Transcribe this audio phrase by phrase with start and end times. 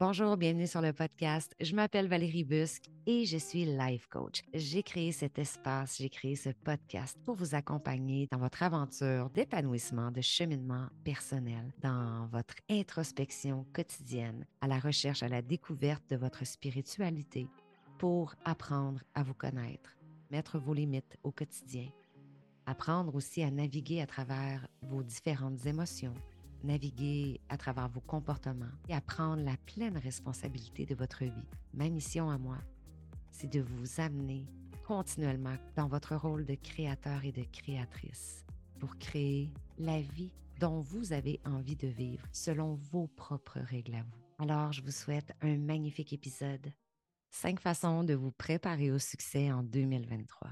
[0.00, 1.54] Bonjour, bienvenue sur le podcast.
[1.60, 4.40] Je m'appelle Valérie Busque et je suis life coach.
[4.54, 10.10] J'ai créé cet espace, j'ai créé ce podcast pour vous accompagner dans votre aventure d'épanouissement,
[10.10, 16.46] de cheminement personnel, dans votre introspection quotidienne, à la recherche, à la découverte de votre
[16.46, 17.46] spiritualité
[17.98, 19.98] pour apprendre à vous connaître,
[20.30, 21.90] mettre vos limites au quotidien,
[22.64, 26.14] apprendre aussi à naviguer à travers vos différentes émotions
[26.64, 31.48] naviguer à travers vos comportements et à prendre la pleine responsabilité de votre vie.
[31.74, 32.58] Ma mission à moi,
[33.30, 34.46] c'est de vous amener
[34.86, 38.44] continuellement dans votre rôle de créateur et de créatrice
[38.78, 44.02] pour créer la vie dont vous avez envie de vivre selon vos propres règles à
[44.02, 44.20] vous.
[44.38, 46.72] Alors, je vous souhaite un magnifique épisode.
[47.30, 50.50] Cinq façons de vous préparer au succès en 2023.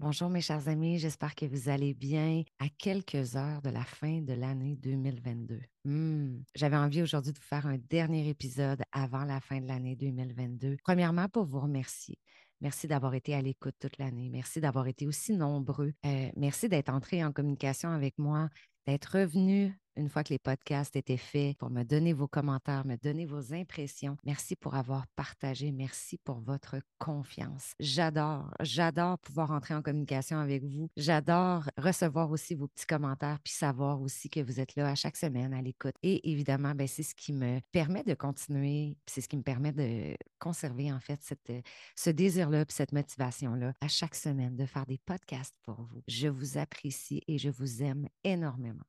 [0.00, 4.20] Bonjour mes chers amis, j'espère que vous allez bien à quelques heures de la fin
[4.20, 5.60] de l'année 2022.
[5.84, 9.96] Hmm, j'avais envie aujourd'hui de vous faire un dernier épisode avant la fin de l'année
[9.96, 10.76] 2022.
[10.84, 12.16] Premièrement, pour vous remercier.
[12.60, 14.28] Merci d'avoir été à l'écoute toute l'année.
[14.28, 15.92] Merci d'avoir été aussi nombreux.
[16.06, 18.50] Euh, merci d'être entré en communication avec moi,
[18.86, 22.96] d'être revenu une fois que les podcasts étaient faits, pour me donner vos commentaires, me
[22.96, 24.16] donner vos impressions.
[24.24, 25.72] Merci pour avoir partagé.
[25.72, 27.72] Merci pour votre confiance.
[27.80, 30.88] J'adore, j'adore pouvoir entrer en communication avec vous.
[30.96, 35.16] J'adore recevoir aussi vos petits commentaires, puis savoir aussi que vous êtes là à chaque
[35.16, 35.94] semaine à l'écoute.
[36.02, 39.72] Et évidemment, ben, c'est ce qui me permet de continuer, c'est ce qui me permet
[39.72, 41.52] de conserver en fait cette,
[41.96, 46.02] ce désir-là, cette motivation-là à chaque semaine de faire des podcasts pour vous.
[46.06, 48.84] Je vous apprécie et je vous aime énormément.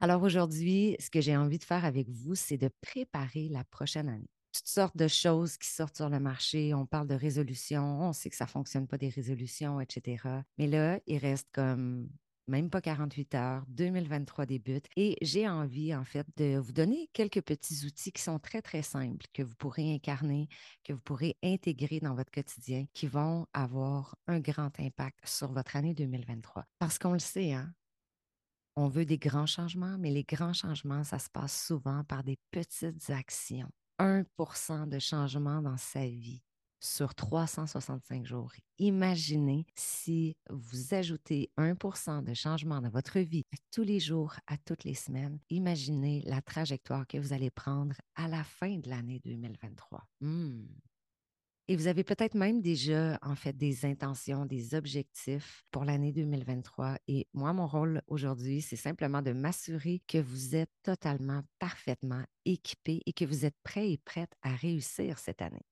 [0.00, 4.08] Alors aujourd'hui, ce que j'ai envie de faire avec vous, c'est de préparer la prochaine
[4.08, 4.30] année.
[4.52, 6.72] Toutes sortes de choses qui sortent sur le marché.
[6.72, 10.24] On parle de résolutions, on sait que ça ne fonctionne pas des résolutions, etc.
[10.56, 12.08] Mais là, il reste comme
[12.46, 17.42] même pas 48 heures, 2023 débute et j'ai envie en fait de vous donner quelques
[17.42, 20.48] petits outils qui sont très très simples que vous pourrez incarner,
[20.82, 25.76] que vous pourrez intégrer dans votre quotidien qui vont avoir un grand impact sur votre
[25.76, 26.64] année 2023.
[26.78, 27.70] Parce qu'on le sait, hein,
[28.78, 32.38] on veut des grands changements, mais les grands changements, ça se passe souvent par des
[32.52, 33.68] petites actions.
[33.98, 36.44] 1% de changement dans sa vie
[36.80, 38.52] sur 365 jours.
[38.78, 44.84] Imaginez si vous ajoutez 1% de changement dans votre vie tous les jours, à toutes
[44.84, 45.40] les semaines.
[45.50, 50.06] Imaginez la trajectoire que vous allez prendre à la fin de l'année 2023.
[51.70, 56.96] Et vous avez peut-être même déjà, en fait, des intentions, des objectifs pour l'année 2023.
[57.08, 63.02] Et moi, mon rôle aujourd'hui, c'est simplement de m'assurer que vous êtes totalement, parfaitement équipé
[63.04, 65.66] et que vous êtes prêt et prête à réussir cette année.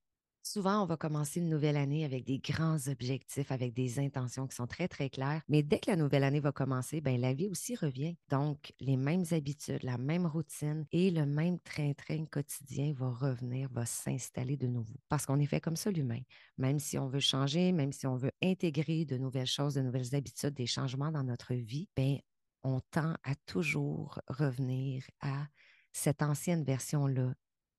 [0.49, 4.55] Souvent, on va commencer une nouvelle année avec des grands objectifs, avec des intentions qui
[4.55, 5.43] sont très, très claires.
[5.49, 8.17] Mais dès que la nouvelle année va commencer, ben, la vie aussi revient.
[8.29, 13.87] Donc, les mêmes habitudes, la même routine et le même train-train quotidien va revenir, va
[13.87, 14.95] s'installer de nouveau.
[15.09, 16.21] Parce qu'on est fait comme ça, l'humain.
[16.59, 20.15] Même si on veut changer, même si on veut intégrer de nouvelles choses, de nouvelles
[20.15, 22.19] habitudes, des changements dans notre vie, ben,
[22.63, 25.49] on tend à toujours revenir à
[25.93, 27.35] cette ancienne version-là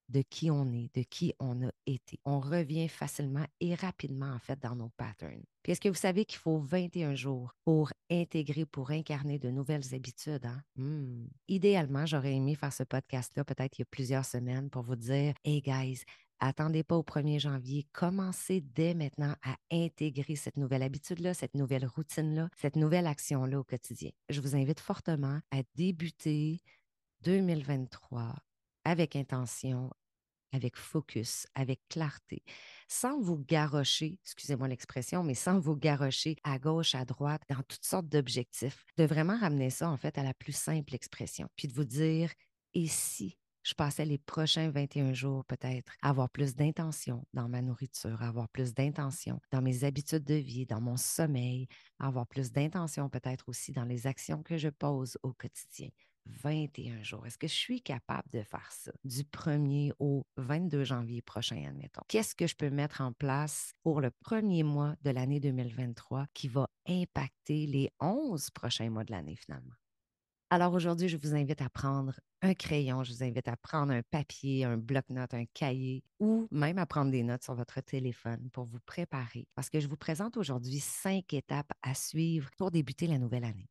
[0.09, 2.19] de qui on est, de qui on a été.
[2.25, 5.43] On revient facilement et rapidement, en fait, dans nos patterns.
[5.63, 9.93] Puis est-ce que vous savez qu'il faut 21 jours pour intégrer, pour incarner de nouvelles
[9.93, 10.45] habitudes?
[10.45, 10.61] Hein?
[10.75, 11.27] Hmm.
[11.47, 15.33] Idéalement, j'aurais aimé faire ce podcast-là peut-être il y a plusieurs semaines pour vous dire,
[15.43, 16.03] hey guys,
[16.39, 21.85] attendez pas au 1er janvier, commencez dès maintenant à intégrer cette nouvelle habitude-là, cette nouvelle
[21.85, 24.11] routine-là, cette nouvelle action-là au quotidien.
[24.29, 26.59] Je vous invite fortement à débuter
[27.21, 28.35] 2023
[28.87, 29.91] avec intention,
[30.53, 32.41] avec focus, avec clarté,
[32.87, 37.83] sans vous garrocher, excusez-moi l'expression, mais sans vous garrocher à gauche, à droite, dans toutes
[37.83, 41.73] sortes d'objectifs, de vraiment ramener ça en fait à la plus simple expression, puis de
[41.73, 42.31] vous dire,
[42.73, 47.61] et si je passais les prochains 21 jours peut-être à avoir plus d'intention dans ma
[47.61, 51.67] nourriture, à avoir plus d'intention dans mes habitudes de vie, dans mon sommeil,
[51.99, 55.89] à avoir plus d'intention peut-être aussi dans les actions que je pose au quotidien.
[56.29, 57.25] 21 jours.
[57.25, 62.01] Est-ce que je suis capable de faire ça du 1er au 22 janvier prochain, admettons?
[62.07, 66.47] Qu'est-ce que je peux mettre en place pour le premier mois de l'année 2023 qui
[66.47, 69.73] va impacter les 11 prochains mois de l'année finalement?
[70.49, 74.01] Alors aujourd'hui, je vous invite à prendre un crayon, je vous invite à prendre un
[74.01, 78.63] papier, un bloc-notes, un cahier ou même à prendre des notes sur votre téléphone pour
[78.63, 83.17] vous préparer parce que je vous présente aujourd'hui cinq étapes à suivre pour débuter la
[83.17, 83.67] nouvelle année.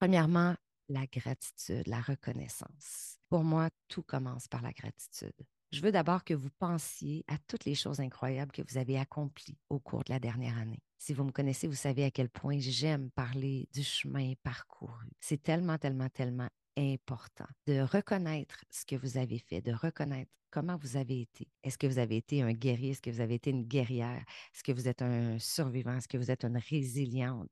[0.00, 0.56] Premièrement,
[0.90, 3.18] la gratitude, la reconnaissance.
[3.28, 5.32] Pour moi, tout commence par la gratitude.
[5.72, 9.56] Je veux d'abord que vous pensiez à toutes les choses incroyables que vous avez accomplies
[9.68, 10.82] au cours de la dernière année.
[10.98, 15.08] Si vous me connaissez, vous savez à quel point j'aime parler du chemin parcouru.
[15.20, 20.76] C'est tellement, tellement, tellement important de reconnaître ce que vous avez fait, de reconnaître comment
[20.76, 21.46] vous avez été.
[21.62, 22.90] Est-ce que vous avez été un guerrier?
[22.90, 24.24] Est-ce que vous avez été une guerrière?
[24.52, 25.96] Est-ce que vous êtes un survivant?
[25.96, 27.50] Est-ce que vous êtes une résiliente?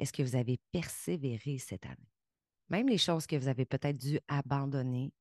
[0.00, 2.09] Est-ce que vous avez persévéré cette année?
[2.70, 5.12] Même les choses que vous avez peut-être dû abandonner,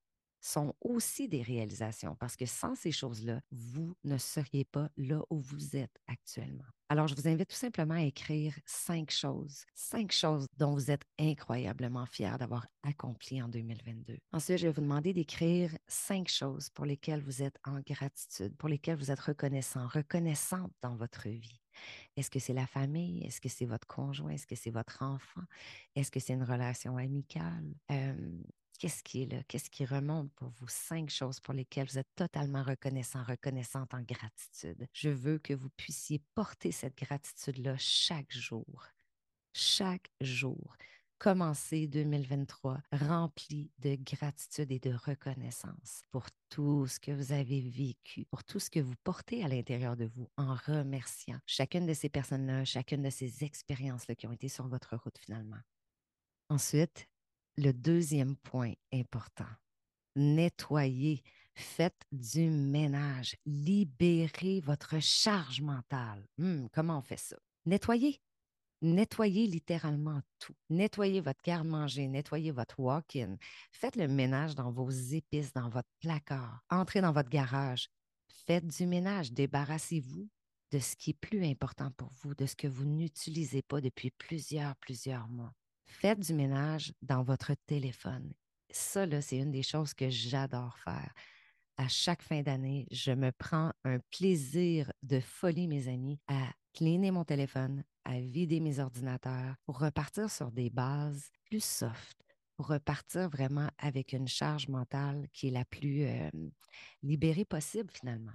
[0.42, 5.40] sont aussi des réalisations parce que sans ces choses-là, vous ne seriez pas là où
[5.40, 6.66] vous êtes actuellement.
[6.92, 11.04] Alors, je vous invite tout simplement à écrire cinq choses, cinq choses dont vous êtes
[11.20, 14.18] incroyablement fiers d'avoir accompli en 2022.
[14.32, 18.70] Ensuite, je vais vous demander d'écrire cinq choses pour lesquelles vous êtes en gratitude, pour
[18.70, 21.59] lesquelles vous êtes reconnaissant, reconnaissante dans votre vie.
[22.16, 23.24] Est-ce que c'est la famille?
[23.26, 24.32] Est-ce que c'est votre conjoint?
[24.32, 25.44] Est-ce que c'est votre enfant?
[25.96, 27.74] Est-ce que c'est une relation amicale?
[28.80, 29.44] Qu'est-ce qui est là?
[29.50, 30.68] Qu'est-ce qui remonte pour vous?
[30.70, 34.88] Cinq choses pour lesquelles vous êtes totalement reconnaissant, reconnaissante en gratitude.
[34.94, 38.88] Je veux que vous puissiez porter cette gratitude-là chaque jour.
[39.54, 40.78] Chaque jour.
[41.20, 48.24] Commencez 2023 rempli de gratitude et de reconnaissance pour tout ce que vous avez vécu,
[48.32, 52.08] pour tout ce que vous portez à l'intérieur de vous en remerciant chacune de ces
[52.08, 55.60] personnes-là, chacune de ces expériences-là qui ont été sur votre route finalement.
[56.48, 57.10] Ensuite,
[57.58, 59.52] le deuxième point important.
[60.16, 61.22] Nettoyez,
[61.54, 66.26] faites du ménage, libérez votre charge mentale.
[66.40, 67.36] Hum, comment on fait ça?
[67.66, 68.22] Nettoyez.
[68.82, 70.56] Nettoyez littéralement tout.
[70.70, 73.36] Nettoyez votre garde-manger, nettoyez votre walk-in.
[73.72, 76.62] Faites le ménage dans vos épices, dans votre placard.
[76.70, 77.90] Entrez dans votre garage.
[78.46, 79.34] Faites du ménage.
[79.34, 80.30] Débarrassez-vous
[80.72, 84.12] de ce qui est plus important pour vous, de ce que vous n'utilisez pas depuis
[84.12, 85.54] plusieurs, plusieurs mois.
[85.86, 88.32] Faites du ménage dans votre téléphone.
[88.70, 91.12] Ça, c'est une des choses que j'adore faire.
[91.78, 97.12] À chaque fin d'année, je me prends un plaisir de folie, mes amis, à cleaner
[97.12, 102.18] mon téléphone, à vider mes ordinateurs pour repartir sur des bases plus soft,
[102.56, 106.08] pour repartir vraiment avec une charge mentale qui est la plus
[107.04, 108.32] libérée possible finalement.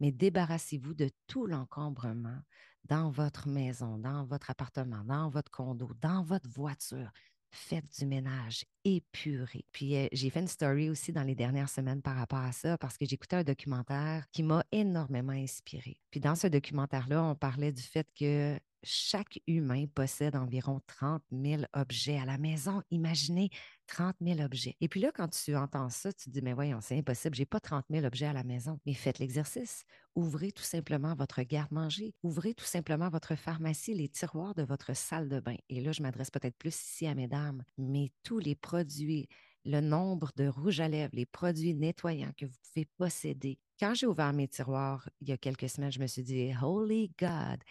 [0.00, 2.40] Mais débarrassez-vous de tout l'encombrement
[2.82, 7.12] dans votre maison, dans votre appartement, dans votre condo, dans votre voiture.
[7.50, 9.64] Faites du ménage, épurez.
[9.72, 12.76] Puis euh, j'ai fait une story aussi dans les dernières semaines par rapport à ça
[12.78, 15.96] parce que j'écoutais un documentaire qui m'a énormément inspiré.
[16.10, 21.62] Puis dans ce documentaire-là, on parlait du fait que chaque humain possède environ 30 000
[21.72, 22.82] objets à la maison.
[22.90, 23.50] Imaginez
[23.88, 24.76] 30 000 objets.
[24.80, 27.46] Et puis là, quand tu entends ça, tu te dis, mais voyons, c'est impossible, j'ai
[27.46, 28.78] pas 30 000 objets à la maison.
[28.86, 29.84] Mais faites l'exercice.
[30.14, 32.14] Ouvrez tout simplement votre garde-manger.
[32.22, 35.56] Ouvrez tout simplement votre pharmacie, les tiroirs de votre salle de bain.
[35.68, 39.28] Et là, je m'adresse peut-être plus ici à mesdames, mais tous les produits,
[39.64, 43.58] le nombre de rouges à lèvres, les produits nettoyants que vous pouvez posséder.
[43.78, 47.12] Quand j'ai ouvert mes tiroirs il y a quelques semaines, je me suis dit, Holy
[47.18, 47.62] God,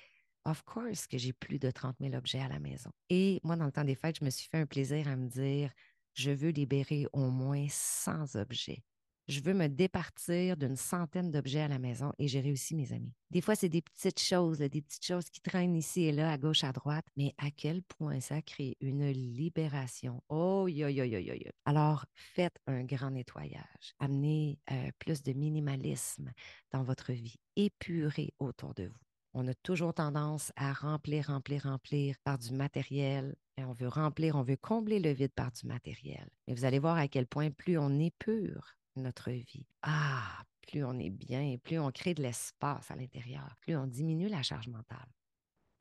[0.45, 2.91] Of course que j'ai plus de 30 000 objets à la maison.
[3.09, 5.27] Et moi, dans le temps des fêtes, je me suis fait un plaisir à me
[5.27, 5.71] dire,
[6.13, 8.83] je veux libérer au moins 100 objets.
[9.27, 13.11] Je veux me départir d'une centaine d'objets à la maison et j'ai réussi, mes amis.
[13.31, 16.37] Des fois, c'est des petites choses, des petites choses qui traînent ici et là, à
[16.37, 20.21] gauche, à droite, mais à quel point ça crée une libération?
[20.29, 21.49] Oh, yo, yo, yo, yo, yo.
[21.65, 23.95] Alors, faites un grand nettoyage.
[23.97, 26.31] Amenez euh, plus de minimalisme
[26.71, 27.39] dans votre vie.
[27.55, 29.04] Épurez autour de vous
[29.35, 33.35] on a toujours tendance à remplir, remplir, remplir par du matériel.
[33.57, 36.27] Et on veut remplir, on veut combler le vide par du matériel.
[36.47, 40.97] Mais vous allez voir à quel point plus on épure notre vie, ah, plus on
[40.99, 44.69] est bien et plus on crée de l'espace à l'intérieur, plus on diminue la charge
[44.69, 45.07] mentale.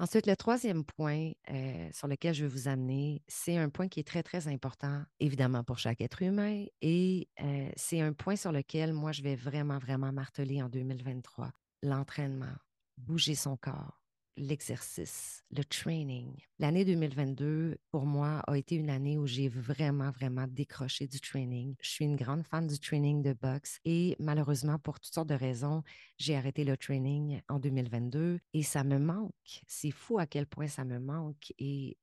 [0.01, 4.01] Ensuite, le troisième point euh, sur lequel je vais vous amener, c'est un point qui
[4.01, 6.65] est très, très important, évidemment, pour chaque être humain.
[6.83, 11.53] Et euh, c'est un point sur lequel moi, je vais vraiment, vraiment marteler en 2023,
[11.85, 12.57] l'entraînement
[12.99, 14.05] bouger son corps,
[14.37, 16.35] l'exercice, le training.
[16.59, 21.75] L'année 2022, pour moi, a été une année où j'ai vraiment, vraiment décroché du training.
[21.81, 25.35] Je suis une grande fan du training de boxe et malheureusement, pour toutes sortes de
[25.35, 25.83] raisons,
[26.19, 29.63] j'ai arrêté le training en 2022 et ça me manque.
[29.67, 31.97] C'est fou à quel point ça me manque et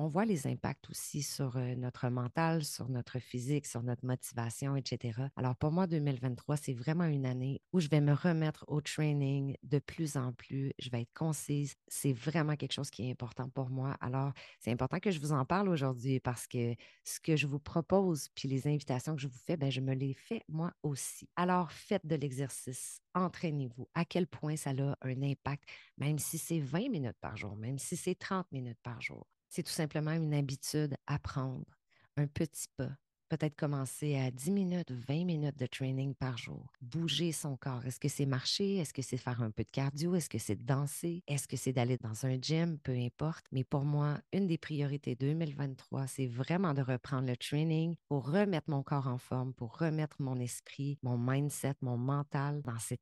[0.00, 5.20] on voit les impacts aussi sur notre mental, sur notre physique, sur notre motivation, etc.
[5.36, 9.56] Alors pour moi, 2023, c'est vraiment une année où je vais me remettre au training
[9.62, 10.72] de plus en plus.
[10.78, 11.74] Je vais être concise.
[11.88, 13.96] C'est vraiment quelque chose qui est important pour moi.
[14.00, 17.60] Alors, c'est important que je vous en parle aujourd'hui parce que ce que je vous
[17.60, 21.28] propose, puis les invitations que je vous fais, ben, je me les fais moi aussi.
[21.36, 23.02] Alors, faites de l'exercice.
[23.14, 23.88] Entraînez-vous.
[23.94, 25.64] À quel point ça a un impact,
[25.98, 29.26] même si c'est 20 minutes par jour, même si c'est 30 minutes par jour?
[29.50, 31.66] C'est tout simplement une habitude à prendre,
[32.16, 32.96] un petit pas,
[33.30, 36.66] Peut-être commencer à 10 minutes, 20 minutes de training par jour.
[36.80, 37.86] Bouger son corps.
[37.86, 38.78] Est-ce que c'est marcher?
[38.78, 40.16] Est-ce que c'est faire un peu de cardio?
[40.16, 41.22] Est-ce que c'est danser?
[41.28, 42.76] Est-ce que c'est d'aller dans un gym?
[42.80, 43.46] Peu importe.
[43.52, 48.68] Mais pour moi, une des priorités 2023, c'est vraiment de reprendre le training pour remettre
[48.68, 53.00] mon corps en forme, pour remettre mon esprit, mon mindset, mon mental dans cette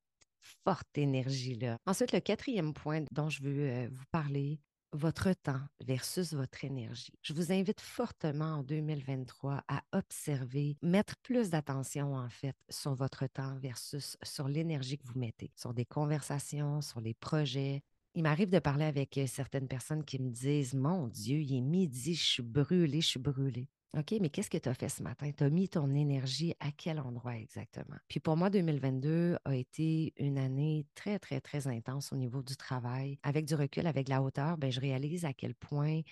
[0.63, 1.79] forte énergie-là.
[1.87, 4.61] Ensuite, le quatrième point dont je veux euh, vous parler,
[4.93, 7.13] votre temps versus votre énergie.
[7.23, 13.27] Je vous invite fortement en 2023 à observer, mettre plus d'attention en fait sur votre
[13.27, 17.83] temps versus sur l'énergie que vous mettez, sur des conversations, sur les projets.
[18.15, 21.61] Il m'arrive de parler avec euh, certaines personnes qui me disent Mon Dieu, il est
[21.61, 23.69] midi, je suis brûlée, je suis brûlée.
[23.97, 25.31] OK, mais qu'est-ce que tu as fait ce matin?
[25.35, 27.97] Tu as mis ton énergie à quel endroit exactement?
[28.07, 32.55] Puis pour moi, 2022 a été une année très, très, très intense au niveau du
[32.57, 33.19] travail.
[33.23, 36.03] Avec du recul, avec la hauteur, ben, je réalise à quel point,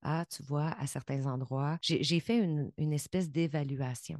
[0.00, 4.18] ah, tu vois, à certains endroits, j'ai fait une, espèce d'évaluation.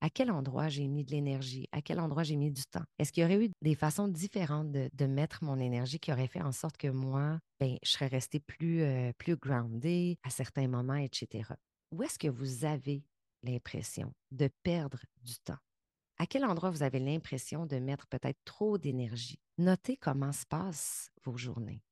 [0.00, 1.66] À quel endroit j'ai mis de l'énergie?
[1.72, 2.84] À quel endroit j'ai mis du temps?
[2.98, 6.42] Est-ce qu'il y aurait eu des façons différentes de, mettre mon énergie qui auraient fait
[6.42, 10.94] en sorte que moi, ben, je serais restée plus, euh, plus grounded à certains moments,
[10.94, 11.54] etc
[11.90, 13.04] où est-ce que vous avez
[13.42, 15.58] l'impression de perdre du temps?
[16.18, 19.40] À quel endroit vous avez l'impression de mettre peut-être trop d'énergie?
[19.58, 21.82] Notez comment se passent vos journées.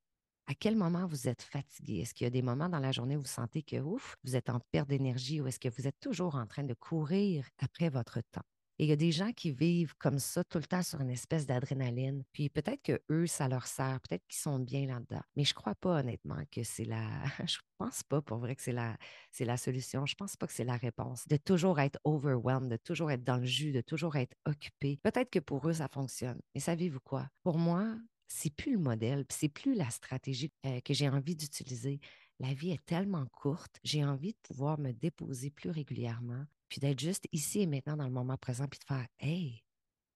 [0.49, 2.01] À quel moment vous êtes fatigué?
[2.01, 4.37] Est-ce qu'il y a des moments dans la journée où vous sentez que ouf, vous
[4.37, 7.89] êtes en perte d'énergie ou est-ce que vous êtes toujours en train de courir après
[7.91, 8.43] votre temps?
[8.79, 11.11] Et il y a des gens qui vivent comme ça tout le temps sur une
[11.11, 12.23] espèce d'adrénaline.
[12.33, 15.23] Puis peut-être que eux, ça leur sert, peut-être qu'ils sont bien là-dedans.
[15.35, 17.07] Mais je crois pas honnêtement que c'est la.
[17.47, 18.97] je pense pas pour vrai que c'est la,
[19.31, 20.05] c'est la solution.
[20.07, 21.27] Je pense pas que c'est la réponse.
[21.27, 24.99] De toujours être overwhelmed, de toujours être dans le jus, de toujours être occupé.
[25.03, 26.41] Peut-être que pour eux, ça fonctionne.
[26.55, 27.29] Mais savez-vous quoi?
[27.43, 27.97] Pour moi,
[28.29, 32.01] c'est plus le modèle, c'est plus la stratégie euh, que j'ai envie d'utiliser.
[32.39, 37.01] La vie est tellement courte, j'ai envie de pouvoir me déposer plus régulièrement, puis d'être
[37.01, 39.65] juste ici et maintenant dans le moment présent, puis de faire Hey,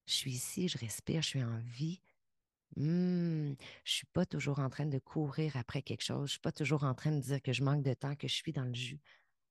[0.06, 2.00] je suis ici, je respire, je suis en vie.
[2.76, 3.54] Mmh,
[3.84, 6.26] je suis pas toujours en train de courir après quelque chose.
[6.26, 8.34] Je suis pas toujours en train de dire que je manque de temps, que je
[8.34, 9.00] suis dans le jus.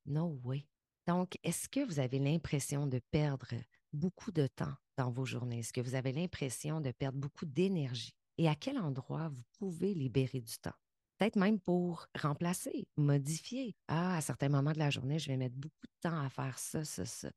[0.06, 0.68] No way.
[1.08, 3.53] Donc, est-ce que vous avez l'impression de perdre
[3.94, 5.60] beaucoup de temps dans vos journées?
[5.60, 8.15] Est-ce que vous avez l'impression de perdre beaucoup d'énergie?
[8.38, 10.75] Et à quel endroit vous pouvez libérer du temps?
[11.19, 13.75] Peut-être même pour remplacer, modifier.
[13.88, 16.57] Ah, à certains moments de la journée, je vais mettre beaucoup de temps à faire
[16.57, 17.29] ça, ça, ça.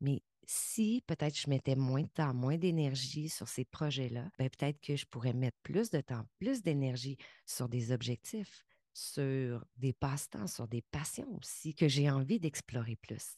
[0.00, 4.80] Mais si peut-être je mettais moins de temps, moins d'énergie sur ces projets-là, ben, peut-être
[4.80, 10.48] que je pourrais mettre plus de temps, plus d'énergie sur des objectifs, sur des passe-temps,
[10.48, 13.36] sur des passions aussi que j'ai envie d'explorer plus.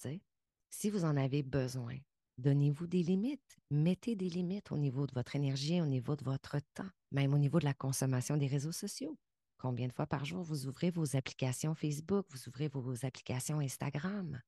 [0.70, 1.98] Si vous en avez besoin,
[2.38, 3.58] donnez-vous des limites.
[3.70, 7.38] Mettez des limites au niveau de votre énergie, au niveau de votre temps, même au
[7.38, 9.18] niveau de la consommation des réseaux sociaux.
[9.62, 14.42] Combien de fois par jour vous ouvrez vos applications Facebook, vous ouvrez vos, applications Instagram?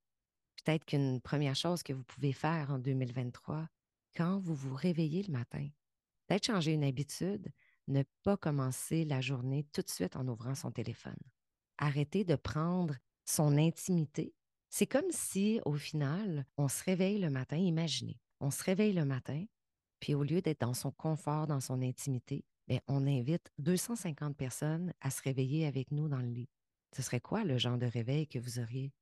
[0.57, 3.69] Peut-être qu'une première chose que vous pouvez faire en 2023,
[4.17, 5.69] quand vous vous réveillez le matin,
[6.27, 7.49] peut-être changer une habitude,
[7.87, 11.15] ne pas commencer la journée tout de suite en ouvrant son téléphone.
[11.79, 14.35] Arrêter de prendre son intimité.
[14.69, 19.05] C'est comme si, au final, on se réveille le matin, imaginez, on se réveille le
[19.05, 19.45] matin,
[20.01, 22.45] puis au lieu d'être dans son confort, dans son intimité,
[22.89, 26.49] on invite 250 personnes à se réveiller avec nous dans le lit.
[26.97, 28.93] Ce serait quoi le genre de réveil que vous auriez?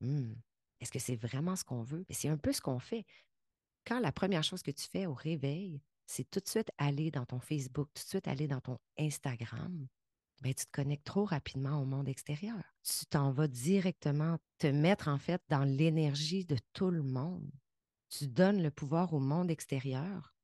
[0.00, 0.32] Mmh.
[0.80, 2.06] Est-ce que c'est vraiment ce qu'on veut?
[2.10, 3.04] C'est un peu ce qu'on fait.
[3.86, 7.26] Quand la première chose que tu fais au réveil, c'est tout de suite aller dans
[7.26, 9.86] ton Facebook, tout de suite aller dans ton Instagram,
[10.42, 12.56] ben, tu te connectes trop rapidement au monde extérieur.
[12.82, 17.50] Tu t'en vas directement te mettre en fait dans l'énergie de tout le monde.
[18.08, 20.34] Tu donnes le pouvoir au monde extérieur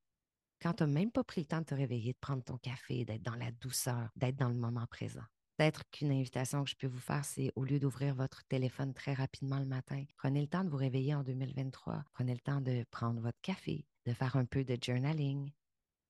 [0.61, 3.05] quand tu n'as même pas pris le temps de te réveiller, de prendre ton café,
[3.05, 5.25] d'être dans la douceur, d'être dans le moment présent.
[5.57, 9.15] Peut-être qu'une invitation que je peux vous faire, c'est au lieu d'ouvrir votre téléphone très
[9.15, 12.05] rapidement le matin, prenez le temps de vous réveiller en 2023.
[12.13, 15.51] Prenez le temps de prendre votre café, de faire un peu de journaling,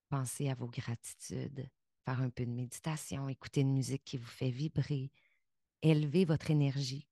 [0.09, 1.69] pensez à vos gratitudes,
[2.03, 5.11] faire un peu de méditation, écouter une musique qui vous fait vibrer,
[5.81, 7.07] élever votre énergie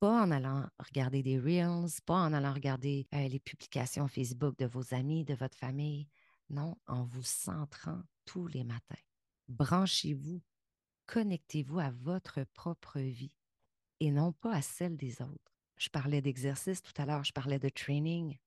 [0.00, 4.94] pas en allant regarder des reels, pas en allant regarder les publications Facebook de vos
[4.94, 6.08] amis, de votre famille.
[6.50, 9.02] Non, en vous centrant tous les matins.
[9.48, 10.40] Branchez-vous,
[11.06, 13.34] connectez-vous à votre propre vie
[14.00, 15.52] et non pas à celle des autres.
[15.76, 18.38] Je parlais d'exercice tout à l'heure, je parlais de training.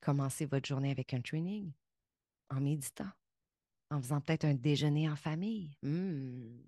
[0.00, 1.72] Commencez votre journée avec un training
[2.48, 3.10] en méditant,
[3.90, 5.76] en faisant peut-être un déjeuner en famille.
[5.82, 6.62] Mmh.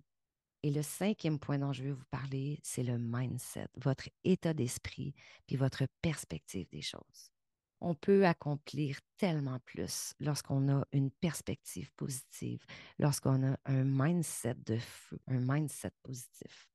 [0.62, 5.14] Et le cinquième point dont je veux vous parler, c'est le mindset, votre état d'esprit,
[5.46, 7.32] puis votre perspective des choses.
[7.80, 12.64] On peut accomplir tellement plus lorsqu'on a une perspective positive,
[13.00, 16.68] lorsqu'on a un mindset de feu, un mindset positif.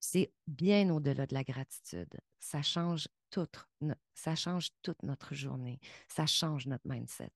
[0.00, 2.18] C'est bien au-delà de la gratitude.
[2.40, 3.06] Ça change
[4.14, 5.80] ça change toute notre journée.
[6.08, 7.30] Ça change notre mindset.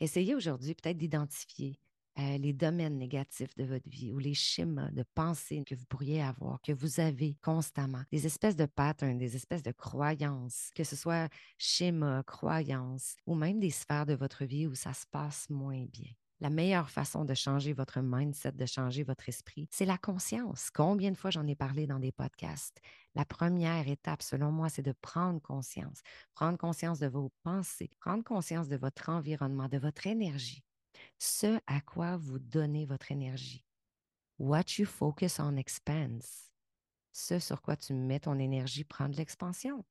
[0.00, 1.78] Essayez aujourd'hui peut-être d'identifier
[2.18, 6.22] euh, les domaines négatifs de votre vie ou les schémas de pensée que vous pourriez
[6.22, 10.96] avoir, que vous avez constamment, des espèces de patterns, des espèces de croyances, que ce
[10.96, 15.84] soit schémas, croyances ou même des sphères de votre vie où ça se passe moins
[15.84, 16.10] bien.
[16.40, 20.70] La meilleure façon de changer votre mindset, de changer votre esprit, c'est la conscience.
[20.72, 22.80] Combien de fois j'en ai parlé dans des podcasts?
[23.16, 26.00] La première étape, selon moi, c'est de prendre conscience.
[26.34, 30.62] Prendre conscience de vos pensées, prendre conscience de votre environnement, de votre énergie
[31.18, 33.64] ce à quoi vous donnez votre énergie.
[34.38, 36.20] What you focus on expands.
[37.12, 39.84] Ce sur quoi tu mets ton énergie prend de l'expansion.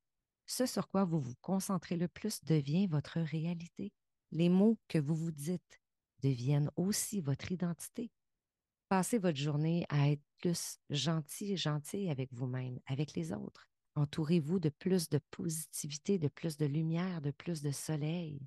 [0.46, 3.92] Ce sur quoi vous vous concentrez le plus devient votre réalité.
[4.32, 5.82] Les mots que vous vous dites
[6.24, 8.10] deviennent aussi votre identité.
[8.88, 13.68] Passez votre journée à être plus gentil et gentil avec vous-même, avec les autres.
[13.96, 18.40] Entourez-vous de plus de positivité, de plus de lumière, de plus de soleil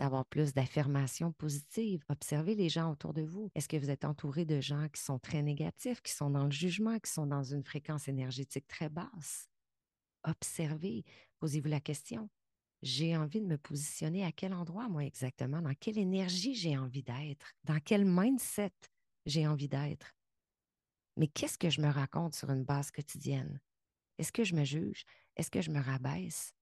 [0.00, 2.02] d'avoir plus d'affirmations positives.
[2.08, 3.50] Observez les gens autour de vous.
[3.54, 6.50] Est-ce que vous êtes entouré de gens qui sont très négatifs, qui sont dans le
[6.50, 9.50] jugement, qui sont dans une fréquence énergétique très basse?
[10.24, 11.04] Observez,
[11.38, 12.30] posez-vous la question.
[12.80, 15.60] J'ai envie de me positionner à quel endroit, moi exactement?
[15.60, 17.52] Dans quelle énergie j'ai envie d'être?
[17.64, 18.72] Dans quel mindset
[19.26, 20.14] j'ai envie d'être?
[21.18, 23.60] Mais qu'est-ce que je me raconte sur une base quotidienne?
[24.16, 25.04] Est-ce que je me juge?
[25.36, 26.54] Est-ce que je me rabaisse?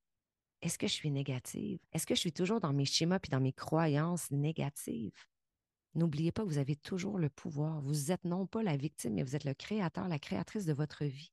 [0.60, 1.78] Est-ce que je suis négative?
[1.92, 5.12] Est-ce que je suis toujours dans mes schémas et dans mes croyances négatives?
[5.94, 7.80] N'oubliez pas vous avez toujours le pouvoir.
[7.80, 11.04] Vous êtes non pas la victime, mais vous êtes le créateur, la créatrice de votre
[11.04, 11.32] vie.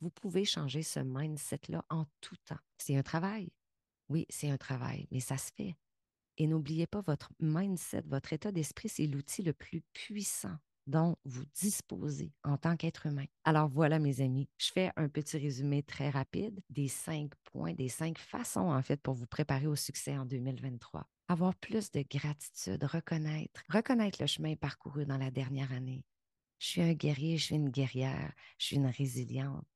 [0.00, 2.58] Vous pouvez changer ce mindset-là en tout temps.
[2.78, 3.50] C'est un travail.
[4.08, 5.74] Oui, c'est un travail, mais ça se fait.
[6.36, 11.44] Et n'oubliez pas, votre mindset, votre état d'esprit, c'est l'outil le plus puissant dont vous
[11.54, 13.26] disposez en tant qu'être humain.
[13.44, 17.88] Alors voilà, mes amis, je fais un petit résumé très rapide des cinq points, des
[17.88, 21.06] cinq façons, en fait, pour vous préparer au succès en 2023.
[21.28, 26.04] Avoir plus de gratitude, reconnaître, reconnaître le chemin parcouru dans la dernière année.
[26.58, 29.66] Je suis un guerrier, je suis une guerrière, je suis une résiliente.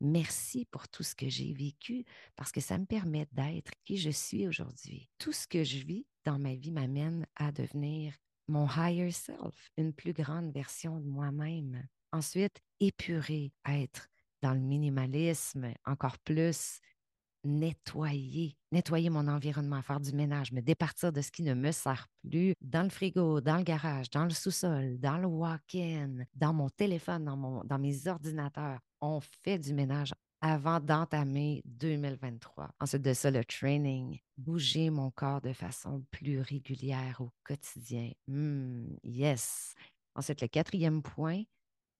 [0.00, 2.04] Merci pour tout ce que j'ai vécu
[2.36, 5.08] parce que ça me permet d'être qui je suis aujourd'hui.
[5.18, 8.14] Tout ce que je vis dans ma vie m'amène à devenir
[8.48, 11.86] mon higher self, une plus grande version de moi-même.
[12.12, 14.08] Ensuite, épurer, être
[14.42, 16.80] dans le minimalisme, encore plus
[17.44, 22.06] nettoyer, nettoyer mon environnement, faire du ménage, me départir de ce qui ne me sert
[22.28, 26.68] plus dans le frigo, dans le garage, dans le sous-sol, dans le walk-in, dans mon
[26.68, 28.80] téléphone, dans, mon, dans mes ordinateurs.
[29.00, 32.70] On fait du ménage avant d'entamer 2023.
[32.80, 38.12] Ensuite de ça, le training, bouger mon corps de façon plus régulière au quotidien.
[38.26, 39.74] Hmm, yes.
[40.14, 41.42] Ensuite, le quatrième point,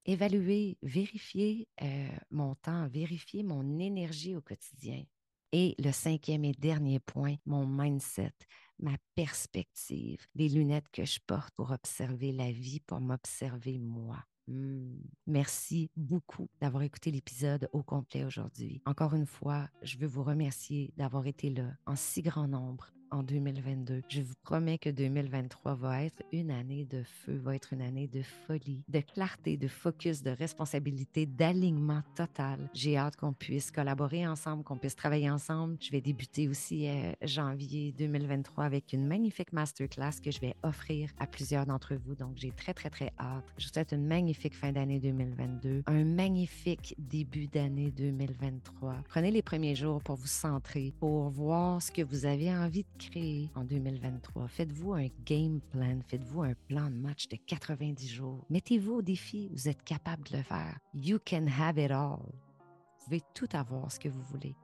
[0.04, 5.04] évaluer, vérifier euh, mon temps, vérifier mon énergie au quotidien.
[5.52, 8.34] Et le cinquième et dernier point, mon mindset,
[8.78, 14.24] ma perspective, les lunettes que je porte pour observer la vie, pour m'observer moi.
[14.48, 14.96] Mmh.
[15.26, 18.80] Merci beaucoup d'avoir écouté l'épisode au complet aujourd'hui.
[18.86, 23.22] Encore une fois, je veux vous remercier d'avoir été là en si grand nombre en
[23.22, 24.02] 2022.
[24.08, 28.06] Je vous promets que 2023 va être une année de feu, va être une année
[28.08, 32.68] de folie, de clarté, de focus, de responsabilité, d'alignement total.
[32.74, 35.76] J'ai hâte qu'on puisse collaborer ensemble, qu'on puisse travailler ensemble.
[35.80, 41.10] Je vais débuter aussi euh, janvier 2023 avec une magnifique masterclass que je vais offrir
[41.18, 42.14] à plusieurs d'entre vous.
[42.14, 43.44] Donc, j'ai très, très, très hâte.
[43.58, 48.96] Je vous souhaite une magnifique fin d'année 2022, un magnifique début d'année 2023.
[49.08, 52.97] Prenez les premiers jours pour vous centrer, pour voir ce que vous avez envie de
[52.98, 54.48] créer en 2023.
[54.48, 58.44] Faites-vous un game plan, faites-vous un plan de match de 90 jours.
[58.50, 60.78] Mettez-vous au défi, vous êtes capable de le faire.
[60.92, 62.18] You can have it all.
[62.18, 64.54] Vous pouvez tout avoir ce que vous voulez.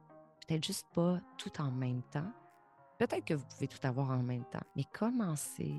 [0.47, 2.31] Peut-être juste pas tout en même temps.
[2.99, 5.75] Peut-être que vous pouvez tout avoir en même temps, mais commencez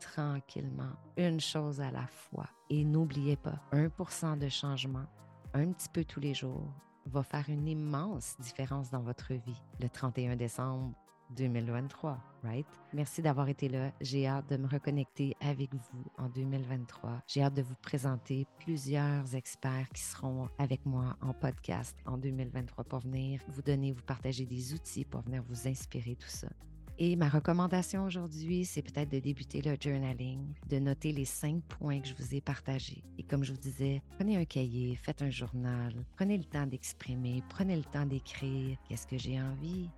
[0.00, 2.48] tranquillement, une chose à la fois.
[2.70, 5.06] Et n'oubliez pas, 1% de changement,
[5.54, 6.72] un petit peu tous les jours,
[7.06, 9.62] va faire une immense différence dans votre vie.
[9.80, 10.94] Le 31 décembre,
[11.30, 12.66] 2023, right?
[12.92, 13.92] Merci d'avoir été là.
[14.00, 17.22] J'ai hâte de me reconnecter avec vous en 2023.
[17.26, 22.84] J'ai hâte de vous présenter plusieurs experts qui seront avec moi en podcast en 2023
[22.84, 26.48] pour venir vous donner, vous partager des outils pour venir vous inspirer tout ça.
[26.96, 32.00] Et ma recommandation aujourd'hui, c'est peut-être de débuter le journaling, de noter les cinq points
[32.00, 33.02] que je vous ai partagés.
[33.18, 37.42] Et comme je vous disais, prenez un cahier, faites un journal, prenez le temps d'exprimer,
[37.48, 39.90] prenez le temps d'écrire qu'est-ce que j'ai envie,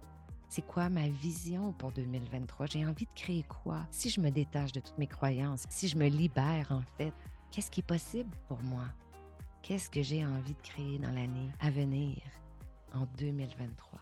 [0.48, 2.66] c'est quoi ma vision pour 2023?
[2.66, 3.86] J'ai envie de créer quoi?
[3.90, 7.12] Si je me détache de toutes mes croyances, si je me libère en fait,
[7.50, 8.84] qu'est-ce qui est possible pour moi?
[9.62, 12.16] Qu'est-ce que j'ai envie de créer dans l'année à venir
[12.94, 13.98] en 2023?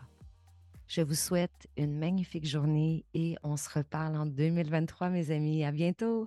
[0.87, 5.65] Je vous souhaite une magnifique journée et on se reparle en 2023, mes amis.
[5.65, 6.23] À bientôt!